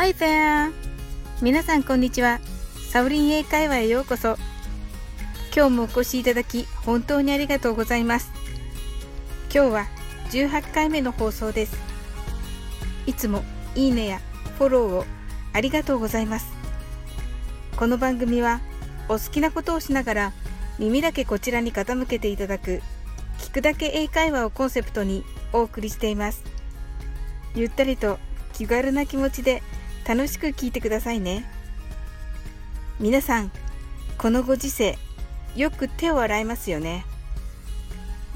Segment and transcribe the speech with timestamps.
[0.00, 0.72] Hi there!
[1.42, 2.40] 皆さんこんにちは。
[2.90, 4.38] サウリン英会話へようこそ。
[5.54, 8.32] 今日もお越しいただき本当にありがとうございます。
[9.54, 9.86] 今日は
[10.30, 11.76] 18回目の放送です。
[13.06, 14.22] いつもいいねや
[14.56, 15.04] フォローを
[15.52, 16.50] ありがとうございます。
[17.76, 18.62] この番組は
[19.06, 20.32] お好きなことをしながら
[20.78, 22.80] 耳だけこちらに傾けていただく
[23.38, 26.42] 聞くだけ英会話をコンセプトにお送りしています。
[27.54, 28.18] ゆったりと
[28.54, 29.62] 気軽な気持ちで
[30.10, 31.48] 楽しく聞いてくださいね。
[32.98, 33.52] 皆さん、
[34.18, 34.98] このご時世、
[35.54, 37.06] よく手を洗いますよね。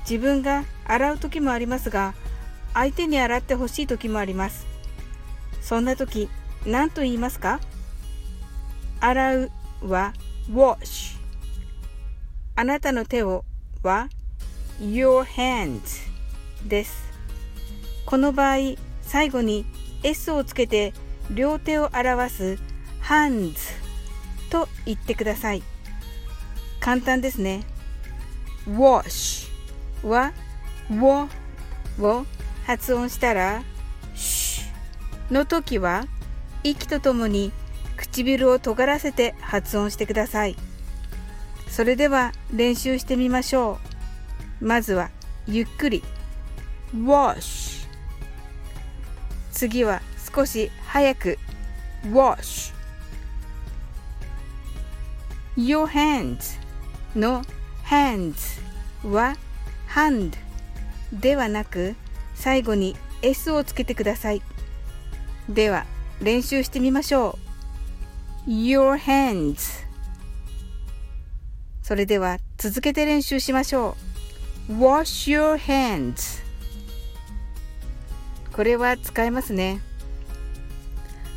[0.00, 2.12] 自分が洗う時もありますが、
[2.74, 4.66] 相手に洗ってほしい時もあります。
[5.62, 6.28] そんな時、
[6.66, 7.58] 何と言いますか？
[9.00, 9.50] 洗う
[9.80, 10.12] は
[10.50, 11.16] wash。
[12.54, 13.46] あなたの手を
[13.82, 14.10] は
[14.78, 16.06] your hands
[16.68, 17.10] です。
[18.04, 19.64] この場合、最後に
[20.02, 20.92] S をつけて
[21.30, 22.58] 両手を表す
[23.02, 23.54] hands
[24.50, 25.62] と言ってください。
[26.80, 27.64] 簡単ですね。
[28.68, 29.48] wash
[30.02, 30.32] は
[30.90, 31.28] w
[32.00, 32.26] を
[32.66, 33.62] 発音したら
[34.14, 34.62] sh
[35.30, 36.06] の時は
[36.64, 37.52] 息とともに
[37.96, 40.56] 唇を尖らせて発音してください。
[41.68, 43.78] それでは練習してみましょ
[44.60, 44.66] う。
[44.66, 45.10] まずは
[45.46, 46.04] ゆっくり
[46.94, 47.88] wash
[49.50, 50.02] 次は
[50.34, 51.38] 少し早く。
[52.04, 52.74] Wash
[55.56, 56.58] your hands
[57.14, 57.44] の
[57.84, 58.60] hands
[59.04, 59.36] は
[59.88, 60.32] hand
[61.12, 61.94] ではなく
[62.34, 64.42] 最後に s をつけてください。
[65.48, 65.86] では
[66.20, 67.38] 練習してみましょ
[68.46, 68.50] う。
[68.50, 69.86] Your hands
[71.82, 73.96] それでは続けて練習しましょ
[74.68, 74.72] う。
[74.72, 76.42] Wash your hands
[78.52, 79.80] これは使えますね。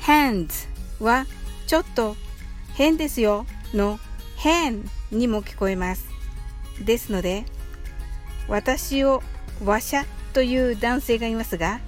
[0.00, 1.26] Hands は
[1.66, 2.16] ちょっと
[2.74, 3.98] 変ですよの
[4.36, 6.08] 変にも聞こえます。
[6.84, 7.44] ですので
[8.48, 9.22] 私を
[9.64, 11.80] わしゃという男性がいますが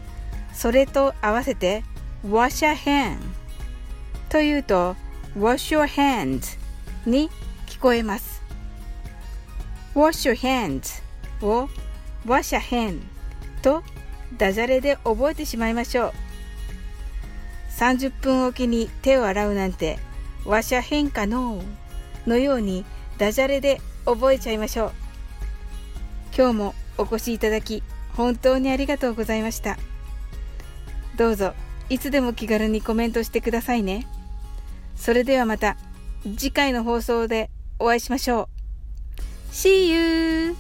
[0.53, 1.83] それと合わせて
[2.29, 3.19] わしゃ変
[4.29, 4.97] というと
[5.37, 6.59] wash your hands
[7.07, 7.31] に
[7.67, 8.43] 聞こえます。
[9.95, 11.03] wash your hands
[11.45, 11.69] を
[12.27, 13.01] わしゃ変
[13.63, 13.83] と
[14.37, 16.32] ダジャレで覚えてしまいましょう。
[17.77, 19.99] 30分おきに手を洗うなんて
[20.45, 21.63] わしゃ変かの
[22.27, 22.85] のように
[23.19, 24.93] ダジャレで覚えちゃいましょう。
[26.37, 27.83] 今日もお越しいただき
[28.17, 29.79] 本当にありがとうございました。
[31.17, 31.55] どうぞ
[31.89, 34.07] いつでも気軽にコメントしてくださいね。
[34.97, 35.77] それではまた
[36.25, 38.49] 次回の放送でお会いしましょ
[39.51, 39.53] う。
[39.53, 40.52] See you!